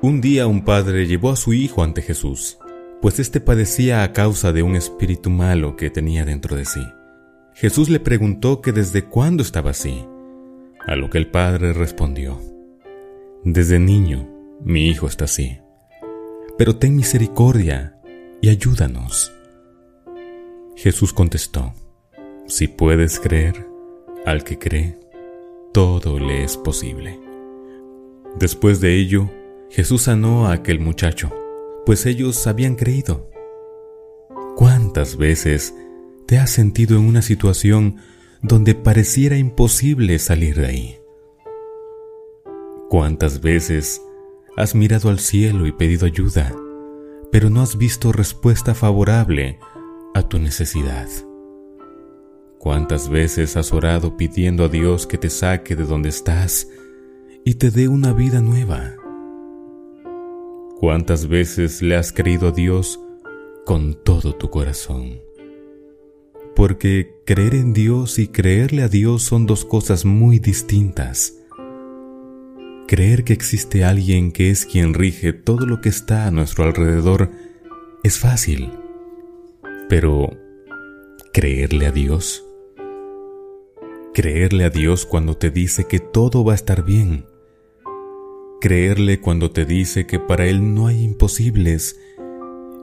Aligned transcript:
Un 0.00 0.20
día 0.20 0.46
un 0.46 0.64
padre 0.64 1.08
llevó 1.08 1.30
a 1.30 1.36
su 1.36 1.52
hijo 1.52 1.82
ante 1.82 2.02
Jesús, 2.02 2.58
pues 3.02 3.18
éste 3.18 3.40
padecía 3.40 4.04
a 4.04 4.12
causa 4.12 4.52
de 4.52 4.62
un 4.62 4.76
espíritu 4.76 5.28
malo 5.28 5.74
que 5.74 5.90
tenía 5.90 6.24
dentro 6.24 6.56
de 6.56 6.66
sí. 6.66 6.86
Jesús 7.52 7.88
le 7.88 7.98
preguntó 7.98 8.60
que 8.60 8.70
desde 8.70 9.06
cuándo 9.06 9.42
estaba 9.42 9.70
así, 9.70 10.04
a 10.86 10.94
lo 10.94 11.10
que 11.10 11.18
el 11.18 11.28
padre 11.32 11.72
respondió, 11.72 12.40
Desde 13.42 13.80
niño 13.80 14.28
mi 14.62 14.86
hijo 14.86 15.08
está 15.08 15.24
así, 15.24 15.58
pero 16.56 16.76
ten 16.76 16.94
misericordia 16.94 17.98
y 18.40 18.50
ayúdanos. 18.50 19.32
Jesús 20.76 21.12
contestó, 21.12 21.74
Si 22.46 22.68
puedes 22.68 23.18
creer, 23.18 23.66
al 24.24 24.44
que 24.44 24.60
cree, 24.60 24.96
todo 25.72 26.20
le 26.20 26.44
es 26.44 26.56
posible. 26.56 27.18
Después 28.38 28.80
de 28.80 28.94
ello, 28.94 29.28
Jesús 29.70 30.02
sanó 30.02 30.46
a 30.46 30.52
aquel 30.52 30.80
muchacho, 30.80 31.30
pues 31.84 32.06
ellos 32.06 32.46
habían 32.46 32.74
creído. 32.74 33.30
¿Cuántas 34.56 35.16
veces 35.16 35.74
te 36.26 36.38
has 36.38 36.50
sentido 36.50 36.96
en 36.96 37.04
una 37.04 37.22
situación 37.22 37.96
donde 38.42 38.74
pareciera 38.74 39.36
imposible 39.36 40.18
salir 40.18 40.56
de 40.56 40.66
ahí? 40.66 40.98
¿Cuántas 42.88 43.40
veces 43.40 44.02
has 44.56 44.74
mirado 44.74 45.10
al 45.10 45.18
cielo 45.18 45.66
y 45.66 45.72
pedido 45.72 46.06
ayuda, 46.06 46.54
pero 47.30 47.50
no 47.50 47.60
has 47.60 47.76
visto 47.76 48.10
respuesta 48.12 48.74
favorable 48.74 49.58
a 50.14 50.22
tu 50.22 50.38
necesidad? 50.38 51.08
¿Cuántas 52.58 53.08
veces 53.08 53.56
has 53.56 53.72
orado 53.72 54.16
pidiendo 54.16 54.64
a 54.64 54.68
Dios 54.68 55.06
que 55.06 55.18
te 55.18 55.30
saque 55.30 55.76
de 55.76 55.84
donde 55.84 56.08
estás 56.08 56.68
y 57.44 57.54
te 57.54 57.70
dé 57.70 57.86
una 57.86 58.12
vida 58.12 58.40
nueva? 58.40 58.97
¿Cuántas 60.80 61.26
veces 61.26 61.82
le 61.82 61.96
has 61.96 62.12
creído 62.12 62.48
a 62.48 62.50
Dios 62.52 63.00
con 63.66 63.94
todo 64.04 64.36
tu 64.36 64.48
corazón? 64.48 65.20
Porque 66.54 67.16
creer 67.26 67.56
en 67.56 67.72
Dios 67.72 68.20
y 68.20 68.28
creerle 68.28 68.84
a 68.84 68.88
Dios 68.88 69.24
son 69.24 69.44
dos 69.44 69.64
cosas 69.64 70.04
muy 70.04 70.38
distintas. 70.38 71.34
Creer 72.86 73.24
que 73.24 73.32
existe 73.32 73.82
alguien 73.82 74.30
que 74.30 74.50
es 74.50 74.66
quien 74.66 74.94
rige 74.94 75.32
todo 75.32 75.66
lo 75.66 75.80
que 75.80 75.88
está 75.88 76.28
a 76.28 76.30
nuestro 76.30 76.62
alrededor 76.62 77.32
es 78.04 78.20
fácil. 78.20 78.70
Pero, 79.88 80.30
¿creerle 81.32 81.86
a 81.86 81.90
Dios? 81.90 82.44
Creerle 84.14 84.62
a 84.62 84.70
Dios 84.70 85.06
cuando 85.06 85.36
te 85.36 85.50
dice 85.50 85.88
que 85.88 85.98
todo 85.98 86.44
va 86.44 86.52
a 86.52 86.56
estar 86.56 86.84
bien 86.84 87.24
creerle 88.60 89.20
cuando 89.20 89.50
te 89.50 89.64
dice 89.64 90.06
que 90.06 90.18
para 90.18 90.46
Él 90.46 90.74
no 90.74 90.86
hay 90.86 91.02
imposibles 91.02 92.00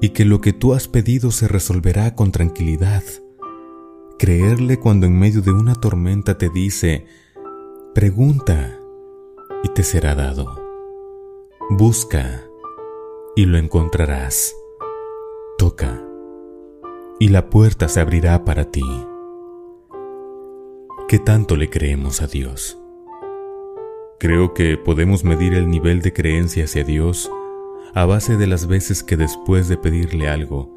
y 0.00 0.10
que 0.10 0.24
lo 0.24 0.40
que 0.40 0.52
tú 0.52 0.74
has 0.74 0.88
pedido 0.88 1.30
se 1.30 1.48
resolverá 1.48 2.14
con 2.14 2.32
tranquilidad. 2.32 3.02
Creerle 4.18 4.78
cuando 4.78 5.06
en 5.06 5.18
medio 5.18 5.40
de 5.40 5.52
una 5.52 5.74
tormenta 5.74 6.38
te 6.38 6.48
dice, 6.48 7.06
pregunta 7.94 8.78
y 9.64 9.68
te 9.68 9.82
será 9.82 10.14
dado. 10.14 10.60
Busca 11.70 12.44
y 13.36 13.46
lo 13.46 13.58
encontrarás. 13.58 14.54
Toca 15.56 16.02
y 17.18 17.28
la 17.28 17.48
puerta 17.50 17.88
se 17.88 18.00
abrirá 18.00 18.44
para 18.44 18.70
ti. 18.70 18.82
¿Qué 21.08 21.18
tanto 21.20 21.56
le 21.56 21.70
creemos 21.70 22.20
a 22.20 22.26
Dios? 22.26 22.81
Creo 24.22 24.54
que 24.54 24.76
podemos 24.76 25.24
medir 25.24 25.52
el 25.52 25.68
nivel 25.68 26.00
de 26.00 26.12
creencia 26.12 26.66
hacia 26.66 26.84
Dios 26.84 27.28
a 27.92 28.04
base 28.04 28.36
de 28.36 28.46
las 28.46 28.68
veces 28.68 29.02
que 29.02 29.16
después 29.16 29.66
de 29.66 29.76
pedirle 29.76 30.28
algo, 30.28 30.72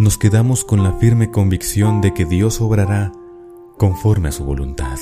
nos 0.00 0.18
quedamos 0.18 0.64
con 0.64 0.82
la 0.82 0.94
firme 0.94 1.30
convicción 1.30 2.00
de 2.00 2.12
que 2.12 2.24
Dios 2.24 2.60
obrará 2.60 3.12
conforme 3.78 4.30
a 4.30 4.32
su 4.32 4.44
voluntad. 4.44 4.98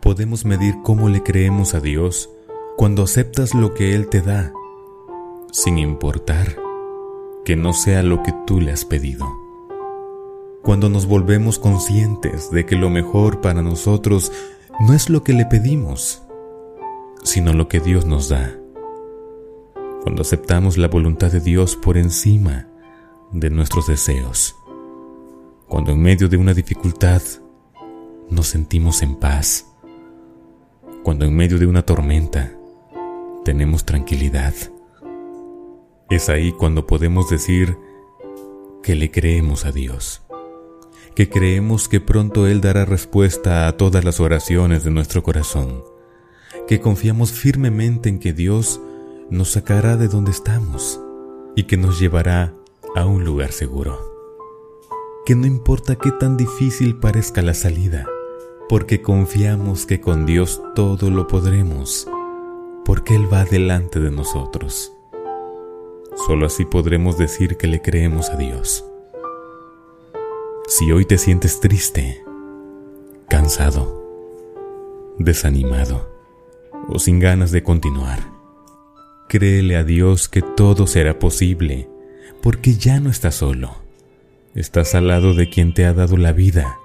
Podemos 0.00 0.46
medir 0.46 0.76
cómo 0.82 1.10
le 1.10 1.22
creemos 1.22 1.74
a 1.74 1.80
Dios 1.80 2.30
cuando 2.78 3.02
aceptas 3.02 3.54
lo 3.54 3.74
que 3.74 3.94
Él 3.94 4.08
te 4.08 4.22
da, 4.22 4.50
sin 5.52 5.76
importar 5.76 6.56
que 7.44 7.54
no 7.54 7.74
sea 7.74 8.02
lo 8.02 8.22
que 8.22 8.32
tú 8.46 8.62
le 8.62 8.72
has 8.72 8.86
pedido. 8.86 9.26
Cuando 10.62 10.88
nos 10.88 11.04
volvemos 11.04 11.58
conscientes 11.58 12.50
de 12.50 12.64
que 12.64 12.76
lo 12.76 12.88
mejor 12.88 13.42
para 13.42 13.60
nosotros 13.60 14.32
no 14.80 14.94
es 14.94 15.10
lo 15.10 15.22
que 15.22 15.34
le 15.34 15.44
pedimos, 15.44 16.22
sino 17.22 17.52
lo 17.52 17.68
que 17.68 17.80
Dios 17.80 18.06
nos 18.06 18.28
da. 18.28 18.56
Cuando 20.02 20.22
aceptamos 20.22 20.78
la 20.78 20.88
voluntad 20.88 21.30
de 21.30 21.40
Dios 21.40 21.76
por 21.76 21.96
encima 21.96 22.68
de 23.32 23.50
nuestros 23.50 23.86
deseos. 23.86 24.56
Cuando 25.68 25.92
en 25.92 26.02
medio 26.02 26.28
de 26.28 26.36
una 26.36 26.54
dificultad 26.54 27.22
nos 28.28 28.46
sentimos 28.46 29.02
en 29.02 29.16
paz. 29.16 29.66
Cuando 31.02 31.24
en 31.24 31.34
medio 31.34 31.58
de 31.58 31.66
una 31.66 31.82
tormenta 31.82 32.52
tenemos 33.44 33.84
tranquilidad. 33.84 34.54
Es 36.08 36.28
ahí 36.28 36.52
cuando 36.52 36.86
podemos 36.86 37.30
decir 37.30 37.76
que 38.82 38.94
le 38.94 39.10
creemos 39.10 39.64
a 39.64 39.72
Dios, 39.72 40.22
que 41.14 41.28
creemos 41.28 41.88
que 41.88 42.00
pronto 42.00 42.46
Él 42.46 42.60
dará 42.60 42.84
respuesta 42.84 43.68
a 43.68 43.76
todas 43.76 44.04
las 44.04 44.18
oraciones 44.18 44.82
de 44.82 44.90
nuestro 44.90 45.22
corazón 45.22 45.84
que 46.70 46.80
confiamos 46.80 47.32
firmemente 47.32 48.08
en 48.08 48.20
que 48.20 48.32
Dios 48.32 48.80
nos 49.28 49.50
sacará 49.50 49.96
de 49.96 50.06
donde 50.06 50.30
estamos 50.30 51.00
y 51.56 51.64
que 51.64 51.76
nos 51.76 51.98
llevará 51.98 52.54
a 52.94 53.06
un 53.06 53.24
lugar 53.24 53.50
seguro. 53.50 53.98
Que 55.26 55.34
no 55.34 55.48
importa 55.48 55.96
qué 55.96 56.12
tan 56.12 56.36
difícil 56.36 57.00
parezca 57.00 57.42
la 57.42 57.54
salida, 57.54 58.06
porque 58.68 59.02
confiamos 59.02 59.84
que 59.84 60.00
con 60.00 60.26
Dios 60.26 60.62
todo 60.76 61.10
lo 61.10 61.26
podremos, 61.26 62.06
porque 62.84 63.16
Él 63.16 63.26
va 63.32 63.44
delante 63.44 63.98
de 63.98 64.12
nosotros. 64.12 64.92
Solo 66.24 66.46
así 66.46 66.64
podremos 66.66 67.18
decir 67.18 67.56
que 67.56 67.66
le 67.66 67.82
creemos 67.82 68.30
a 68.30 68.36
Dios. 68.36 68.84
Si 70.68 70.92
hoy 70.92 71.04
te 71.04 71.18
sientes 71.18 71.58
triste, 71.58 72.22
cansado, 73.28 74.04
desanimado, 75.18 76.09
o 76.88 76.98
sin 76.98 77.20
ganas 77.20 77.50
de 77.50 77.62
continuar. 77.62 78.18
Créele 79.28 79.76
a 79.76 79.84
Dios 79.84 80.28
que 80.28 80.42
todo 80.42 80.86
será 80.86 81.18
posible, 81.18 81.88
porque 82.42 82.74
ya 82.74 83.00
no 83.00 83.10
estás 83.10 83.36
solo. 83.36 83.76
Estás 84.54 84.94
al 84.94 85.08
lado 85.08 85.34
de 85.34 85.48
quien 85.48 85.72
te 85.74 85.84
ha 85.86 85.92
dado 85.92 86.16
la 86.16 86.32
vida, 86.32 86.78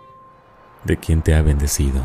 de 0.83 0.97
quien 0.97 1.23
te 1.23 1.33
ha 1.33 1.41
bendecido 1.41 2.03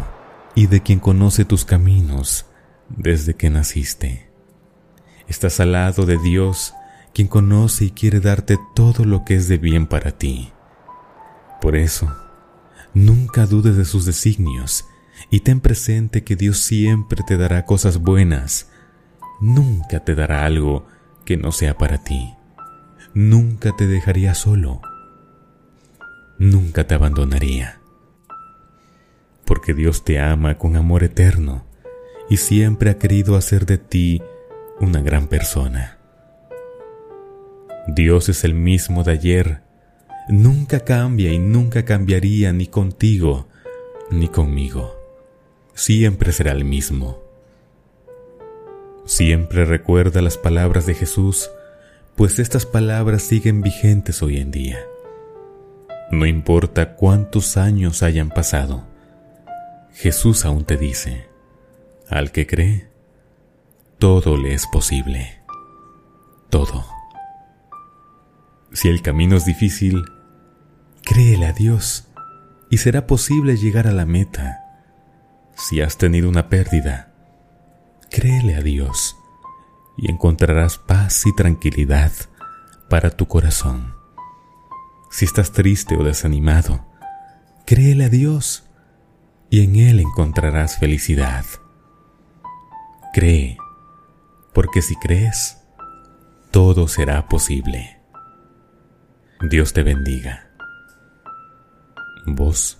y 0.54 0.66
de 0.66 0.82
quien 0.82 0.98
conoce 0.98 1.44
tus 1.44 1.64
caminos 1.64 2.46
desde 2.88 3.34
que 3.34 3.50
naciste. 3.50 4.30
Estás 5.28 5.60
al 5.60 5.72
lado 5.72 6.06
de 6.06 6.18
Dios, 6.18 6.74
quien 7.12 7.28
conoce 7.28 7.84
y 7.84 7.90
quiere 7.90 8.20
darte 8.20 8.58
todo 8.74 9.04
lo 9.04 9.24
que 9.24 9.34
es 9.34 9.48
de 9.48 9.58
bien 9.58 9.86
para 9.86 10.12
ti. 10.12 10.52
Por 11.60 11.76
eso, 11.76 12.10
nunca 12.94 13.46
dudes 13.46 13.76
de 13.76 13.84
sus 13.84 14.06
designios 14.06 14.86
y 15.28 15.40
ten 15.40 15.60
presente 15.60 16.24
que 16.24 16.36
Dios 16.36 16.58
siempre 16.58 17.22
te 17.26 17.36
dará 17.36 17.66
cosas 17.66 17.98
buenas. 17.98 18.70
Nunca 19.40 20.00
te 20.00 20.14
dará 20.14 20.44
algo 20.44 20.86
que 21.24 21.36
no 21.36 21.52
sea 21.52 21.76
para 21.76 22.02
ti. 22.02 22.34
Nunca 23.12 23.76
te 23.76 23.86
dejaría 23.86 24.34
solo. 24.34 24.80
Nunca 26.38 26.86
te 26.86 26.94
abandonaría. 26.94 27.80
Porque 29.44 29.74
Dios 29.74 30.04
te 30.04 30.20
ama 30.20 30.56
con 30.56 30.76
amor 30.76 31.02
eterno 31.04 31.66
y 32.28 32.36
siempre 32.36 32.90
ha 32.90 32.98
querido 32.98 33.36
hacer 33.36 33.66
de 33.66 33.78
ti 33.78 34.22
una 34.78 35.00
gran 35.00 35.26
persona. 35.26 35.98
Dios 37.88 38.28
es 38.28 38.44
el 38.44 38.54
mismo 38.54 39.02
de 39.02 39.12
ayer, 39.12 39.62
nunca 40.28 40.80
cambia 40.80 41.32
y 41.32 41.38
nunca 41.40 41.84
cambiaría 41.84 42.52
ni 42.52 42.68
contigo 42.68 43.48
ni 44.10 44.28
conmigo 44.28 44.99
siempre 45.74 46.32
será 46.32 46.52
el 46.52 46.64
mismo. 46.64 47.18
Siempre 49.04 49.64
recuerda 49.64 50.22
las 50.22 50.38
palabras 50.38 50.86
de 50.86 50.94
Jesús, 50.94 51.50
pues 52.16 52.38
estas 52.38 52.66
palabras 52.66 53.22
siguen 53.22 53.62
vigentes 53.62 54.22
hoy 54.22 54.38
en 54.38 54.50
día. 54.50 54.78
No 56.10 56.26
importa 56.26 56.94
cuántos 56.96 57.56
años 57.56 58.02
hayan 58.02 58.30
pasado, 58.30 58.86
Jesús 59.92 60.44
aún 60.44 60.64
te 60.64 60.76
dice, 60.76 61.26
al 62.08 62.32
que 62.32 62.46
cree, 62.46 62.88
todo 63.98 64.36
le 64.36 64.54
es 64.54 64.66
posible. 64.66 65.40
Todo. 66.48 66.86
Si 68.72 68.88
el 68.88 69.02
camino 69.02 69.36
es 69.36 69.44
difícil, 69.44 70.04
créele 71.02 71.46
a 71.46 71.52
Dios 71.52 72.08
y 72.70 72.78
será 72.78 73.06
posible 73.06 73.56
llegar 73.56 73.86
a 73.86 73.92
la 73.92 74.06
meta 74.06 74.59
si 75.60 75.82
has 75.82 75.98
tenido 75.98 76.28
una 76.28 76.48
pérdida, 76.48 77.12
créele 78.10 78.54
a 78.54 78.62
Dios 78.62 79.16
y 79.98 80.10
encontrarás 80.10 80.78
paz 80.78 81.26
y 81.26 81.34
tranquilidad 81.34 82.12
para 82.88 83.10
tu 83.10 83.26
corazón. 83.26 83.94
Si 85.10 85.26
estás 85.26 85.52
triste 85.52 85.96
o 85.96 86.02
desanimado, 86.02 86.86
créele 87.66 88.06
a 88.06 88.08
Dios 88.08 88.64
y 89.50 89.62
en 89.62 89.76
Él 89.76 90.00
encontrarás 90.00 90.78
felicidad. 90.78 91.44
Cree, 93.12 93.58
porque 94.54 94.80
si 94.80 94.96
crees, 94.96 95.58
todo 96.50 96.88
será 96.88 97.28
posible. 97.28 98.00
Dios 99.50 99.74
te 99.74 99.82
bendiga. 99.82 100.50
Voz 102.26 102.78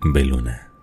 Beluna. 0.00 0.73